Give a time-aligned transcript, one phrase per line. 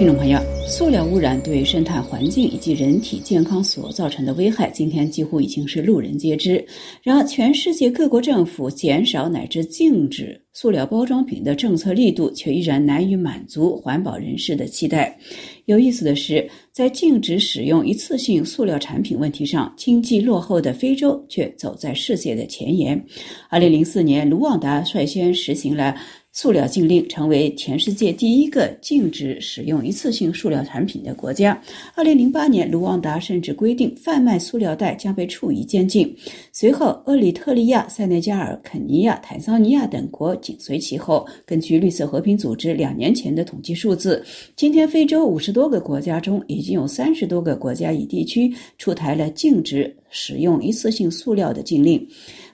[0.00, 6.64] 听众朋友，塑料污染对生态环境以及人体健康所造成的危害，今天几乎已经是路人皆知。
[7.02, 15.14] 然而，全世界各国政府减少乃至禁止塑料包装品的政策力度，却依然难以满足环保人士的期待。
[15.66, 22.98] 有意思的是，在禁止使用一次性塑料产品问题上，经济落后的非洲却走在世界的前沿。
[23.50, 25.94] 二零零四年，卢旺达率先实行了。
[26.32, 31.60] 塑料禁令成为全世界第一个禁止使用一次性塑料产品的国家。
[31.96, 36.14] 二零零八年，卢旺达甚至规定贩卖塑料袋将被处以监禁。
[36.52, 41.26] 随后，厄里特利亚、塞内加尔、肯尼亚、坦桑尼亚等国紧随其后。
[41.44, 52.06] 根据绿色和平组织两年前的统计数字，今天非洲五十多个国家中，已经有三十多个国家与地区出台了禁止使用一次性塑料的禁令。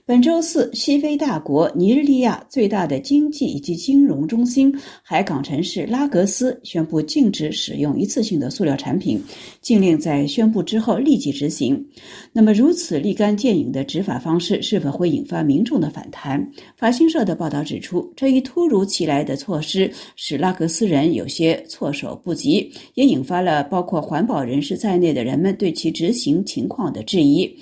[0.09, 9.21] 本周四，西非大国尼日利亚最大的经济以及金融中心海港城市拉格斯宣布禁止使用一次性的塑料产品，
[9.61, 11.85] 禁令在宣布之后立即执行。
[12.33, 16.49] 那么，如此立竿见影的执法方式是否会引发民众的反弹？
[16.77, 27.53] 法新社的报道指出，这一突如其来的措施使拉格斯人有些措手不及，也引发了包括环保人士在内的人们对其执行情况的质疑。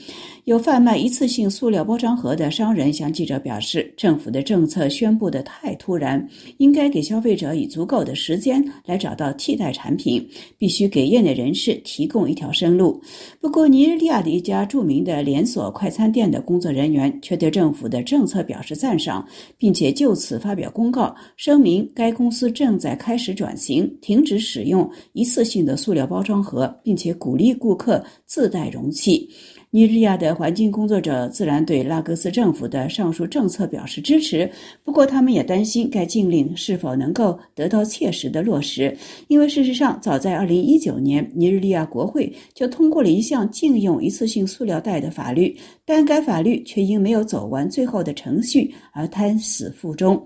[0.45, 6.23] 有贩卖一次性塑料包装盒的商人向记者表示，政府的政策宣布的太突然，
[6.59, 10.23] 应该给消费者以足够的时间来找到替代产品，
[10.59, 13.01] 必须给业内人士提供一条生路。
[13.41, 29.27] 不过，尼日利亚的一家著名的连锁快餐店的工作人员却对政府的政策表示赞赏，并且就此发表公告，声明该公司正在开始转型，停止使用一次性的塑料包装盒，并且鼓励顾客自带容器。
[29.75, 34.49] 尼日利亚的环境工作者自然对拉各斯政府的上述政策表示支持，
[34.85, 45.53] 不过他们也担心该禁令是否能够得到切实的落实，因为事实上，早在2019年，尼日利亚国会就通过了一项禁用一次性塑料袋的法律，
[45.85, 50.25] 但该法律却因没有走完最后的程序而胎死腹中。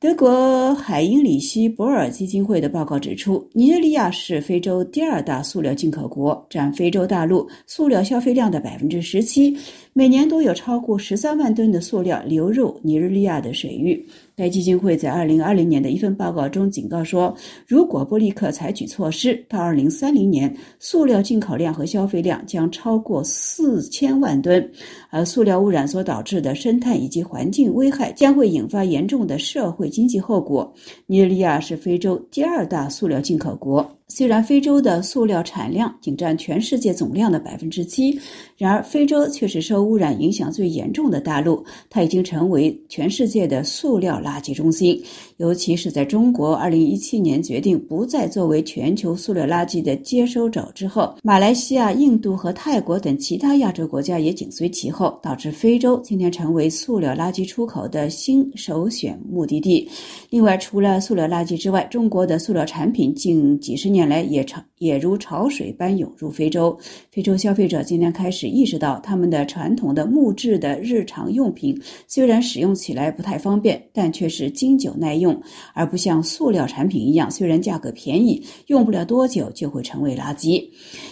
[0.00, 9.56] 德国海因里希·博尔基金会的报告指出，尼日利亚是非洲第二大塑料进口国，占非洲大陆塑料消费量的百分之十七。
[9.92, 14.06] 每年都有超过十三万吨的塑料流入尼日利亚的水域。
[14.38, 17.34] 该基金会在二零二零年的一份报告中警告说，
[17.66, 24.70] 如果不立刻采取措施，到二零三零年，塑料进口量和消费量将超过四千万吨，
[25.10, 30.72] 而塑料污染所导致的生态以及环境危害将会引发严重的社会经济后果。
[31.06, 33.97] 尼日利亚是非洲第二大塑料进口国。
[34.10, 38.18] 虽然非洲的塑料产量仅占全世界总量的百分之七，
[38.56, 41.62] 然而非洲却是受污染影响最严重的大陆。
[41.90, 44.98] 它已经成为全世界的塑料垃圾中心。
[45.36, 59.86] 尤其是在中国二零一七年决定不再作为全球塑料垃圾的接收者之后，马来西亚、印度和泰国等其他亚洲国家也紧随其后，导致非洲今天成为塑料垃圾出口的新首选目的地。
[60.30, 63.97] 另外，除了塑料垃圾之外，中国的塑料产品近几十年。
[63.98, 66.78] 年来也潮也如潮水般涌入非洲。
[67.10, 71.76] 非洲消费者今天开始意识到，他们的传统的木质的日常用品
[72.06, 75.36] 虽然使用起来不太方便，但却是经久耐用，
[75.74, 80.64] 而不像塑料产品一样，虽然价格便宜，用不了多久就会成为垃圾。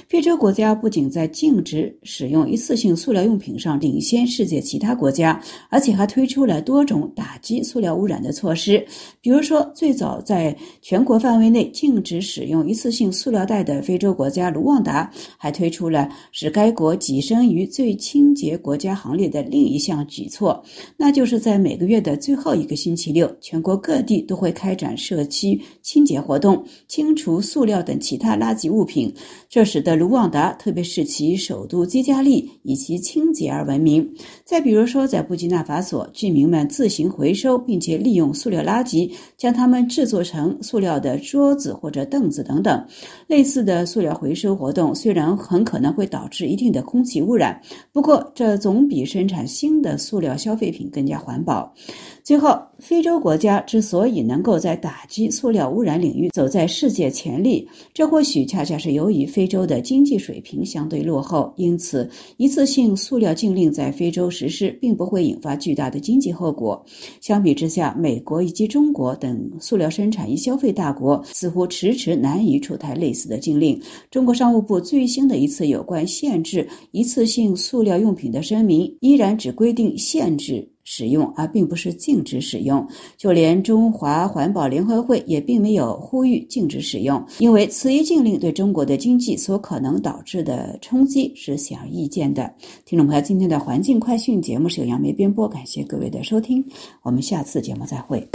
[0.09, 8.87] 非洲国家不仅在禁止使用一次性塑料用品上领先世界其他国家，而且还推出了多种打击塑料污染的措施。
[9.21, 20.63] 比如说，最早在全国范围内禁止使用一一次性塑料袋的非洲国家卢旺达，还推出了使该国跻身于最清洁国家行列的另一项举措，
[20.95, 29.11] 那就是在每个月的最后一个星期六，全国各地都会开展社区清洁活动，清除塑料等其他垃圾物品。
[29.49, 34.07] 这使得卢旺达，特别是其首都基加利，以其清洁而闻名。
[34.45, 42.63] 再比如说，在布基纳法索，居民们自行回收并且利用塑料垃圾，将它们制作成塑料的桌子或者凳子等。
[42.67, 42.85] 等
[43.29, 47.61] 类似的塑料回收活动虽然很可能会导致一定的空气污染，
[47.93, 51.73] 不过这总比生产新的塑料消费品更加环保。
[52.27, 57.65] 最后，非洲国家之所以能够在打击塑料污染领域走在世界前列，
[57.95, 61.55] 这或许恰恰是由于非洲的经济水平相对落后。
[61.57, 66.85] 因此，一次性塑料禁令在非洲实施，并不会引发巨大的经济后果。
[67.21, 73.81] 相比之下，美国以及中国等塑料生产与消费大国似乎迟迟难以出台类似的禁令。
[74.11, 80.69] 中国商务部最新的一次有关限制一次性塑料用品的声明，依然只规定限制。
[80.89, 82.87] 使用，而并不是禁止使用。
[83.17, 92.55] 就连中华环保联合会也并没有呼吁禁止使用，因为此一禁令对中国的经济所可能导致的冲击是显而易见的。
[92.85, 96.65] 听众朋友，今天的环境快讯节目是由杨梅编播，感谢各位的收听，
[97.03, 98.27] 我们下次节目再会。